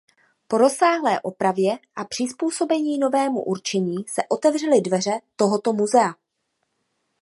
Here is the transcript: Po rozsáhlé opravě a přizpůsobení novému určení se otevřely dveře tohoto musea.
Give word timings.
Po 0.47 0.57
rozsáhlé 0.57 1.19
opravě 1.21 1.79
a 1.95 2.05
přizpůsobení 2.05 2.97
novému 2.97 3.43
určení 3.43 3.95
se 4.07 4.21
otevřely 4.29 4.81
dveře 4.81 5.19
tohoto 5.35 5.73
musea. 5.73 6.15